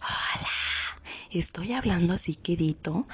[0.00, 3.06] Hola, estoy hablando así quedito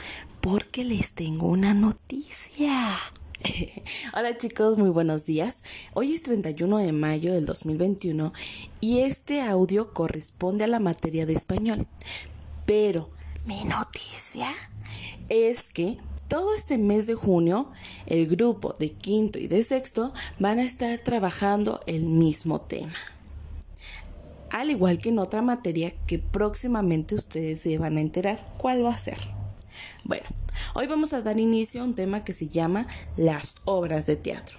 [0.42, 2.98] porque les tengo una noticia.
[4.14, 5.62] Hola chicos, muy buenos días.
[5.94, 8.32] Hoy es 31 de mayo del 2021
[8.80, 11.86] y este audio corresponde a la materia de español.
[12.66, 13.08] Pero
[13.46, 14.54] mi noticia
[15.30, 15.96] es que
[16.28, 17.72] todo este mes de junio
[18.06, 22.92] el grupo de quinto y de sexto van a estar trabajando el mismo tema
[24.50, 28.94] al igual que en otra materia que próximamente ustedes se van a enterar cuál va
[28.94, 29.18] a ser.
[30.04, 30.26] Bueno,
[30.74, 34.58] hoy vamos a dar inicio a un tema que se llama las obras de teatro.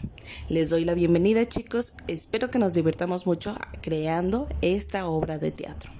[0.49, 5.91] Les doy la bienvenida chicos, espero que nos divertamos mucho creando esta obra de teatro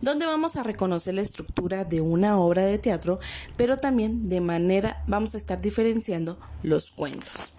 [0.00, 3.18] donde vamos a reconocer la estructura de una obra de teatro,
[3.56, 7.52] pero también de manera vamos a estar diferenciando los cuentos.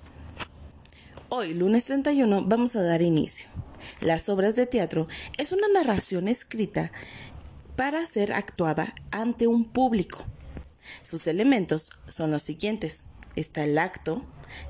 [1.29, 3.47] Hoy, lunes 31, vamos a dar inicio.
[4.01, 5.07] Las obras de teatro
[5.37, 6.91] es una narración escrita
[7.75, 10.23] para ser actuada ante un público.
[11.03, 13.05] Sus elementos son los siguientes.
[13.35, 14.23] Está el acto,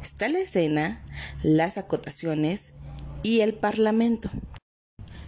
[0.03, 1.03] está la escena,
[1.41, 2.73] las acotaciones
[3.23, 4.29] y el parlamento.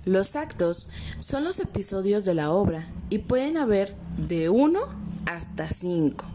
[0.06, 4.80] Los actos son los episodios de la obra y pueden haber de uno
[5.26, 6.26] hasta cinco.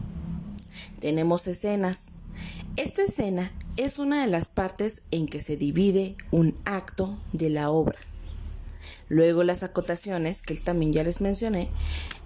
[0.99, 2.11] Tenemos escenas.
[2.75, 7.69] Esta escena es una de las partes en que se divide un acto de la
[7.69, 7.97] obra.
[9.07, 11.69] Luego las acotaciones, que también ya les mencioné,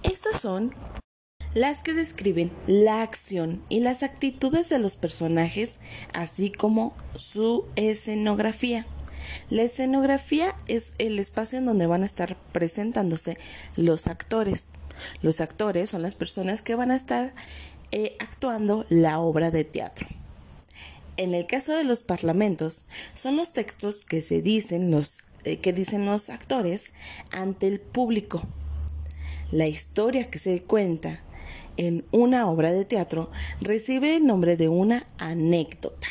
[0.04, 0.74] estas son
[1.54, 5.80] las que describen la acción y las actitudes de los personajes,
[6.14, 8.86] así como su escenografía.
[9.50, 13.38] La escenografía es el espacio en donde van a estar presentándose
[13.76, 14.70] los actores.
[15.22, 17.34] Los actores son las personas que van a estar
[17.92, 20.08] eh, actuando la obra de teatro.
[21.18, 25.74] En el caso de los parlamentos, son los textos que se dicen los eh, que
[25.74, 26.94] dicen los actores
[27.32, 28.42] ante el público.
[29.52, 31.20] La historia que se cuenta
[31.78, 36.08] en una obra de teatro recibe el nombre de una anécdota.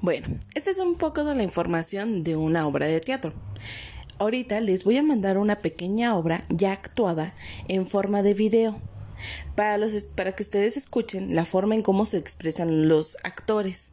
[0.00, 3.34] Bueno, esta es un poco de la información de una obra de teatro.
[4.18, 7.34] Ahorita les voy a mandar una pequeña obra ya actuada
[7.68, 8.80] en forma de video
[9.54, 13.92] para, los, para que ustedes escuchen la forma en cómo se expresan los actores.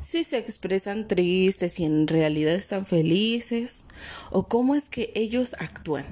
[0.00, 3.82] Si se expresan tristes y en realidad están felices,
[4.30, 6.04] o cómo es que ellos actúan.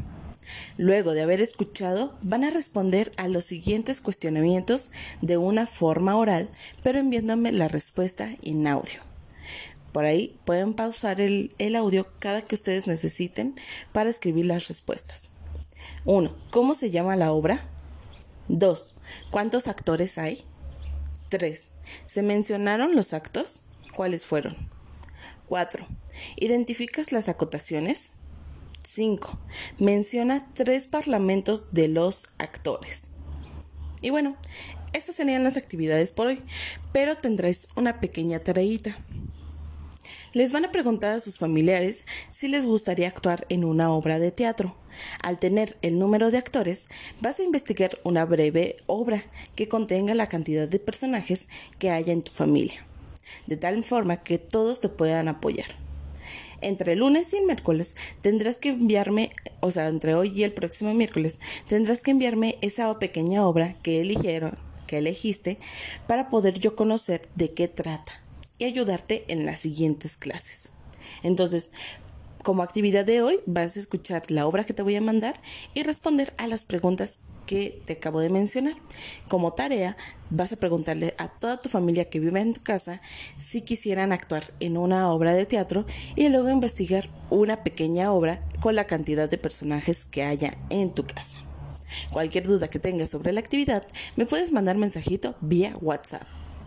[0.76, 4.90] Luego de haber escuchado, van a responder a los siguientes cuestionamientos
[5.20, 6.50] de una forma oral,
[6.82, 9.00] pero enviándome la respuesta en audio.
[9.92, 13.54] Por ahí pueden pausar el, el audio cada que ustedes necesiten
[13.92, 15.30] para escribir las respuestas.
[16.04, 16.34] 1.
[16.50, 17.68] ¿Cómo se llama la obra?
[18.52, 18.94] 2.
[19.30, 20.42] ¿Cuántos actores hay?
[21.30, 21.70] 3.
[22.04, 23.62] ¿Se mencionaron los actos?
[23.96, 24.54] ¿Cuáles fueron?
[25.48, 25.86] 4.
[26.36, 28.14] ¿Identificas las acotaciones?
[28.84, 29.38] 5.
[29.78, 33.10] Menciona tres parlamentos de los actores.
[34.02, 34.36] Y bueno,
[34.92, 36.42] estas serían las actividades por hoy,
[36.92, 38.98] pero tendréis una pequeña tareita.
[40.34, 44.30] Les van a preguntar a sus familiares si les gustaría actuar en una obra de
[44.30, 44.74] teatro.
[45.22, 46.88] Al tener el número de actores,
[47.20, 49.22] vas a investigar una breve obra
[49.56, 51.48] que contenga la cantidad de personajes
[51.78, 52.82] que haya en tu familia,
[53.46, 55.66] de tal forma que todos te puedan apoyar.
[56.62, 60.54] Entre el lunes y el miércoles tendrás que enviarme, o sea, entre hoy y el
[60.54, 64.56] próximo miércoles, tendrás que enviarme esa pequeña obra que eligieron,
[64.86, 65.58] que elegiste,
[66.06, 68.21] para poder yo conocer de qué trata
[68.58, 70.72] y ayudarte en las siguientes clases.
[71.22, 71.72] Entonces,
[72.42, 75.34] como actividad de hoy vas a escuchar la obra que te voy a mandar
[75.74, 78.74] y responder a las preguntas que te acabo de mencionar.
[79.28, 79.96] Como tarea,
[80.30, 83.00] vas a preguntarle a toda tu familia que vive en tu casa
[83.38, 85.86] si quisieran actuar en una obra de teatro
[86.16, 91.04] y luego investigar una pequeña obra con la cantidad de personajes que haya en tu
[91.04, 91.38] casa.
[92.10, 93.86] Cualquier duda que tengas sobre la actividad,
[94.16, 96.41] me puedes mandar mensajito vía WhatsApp.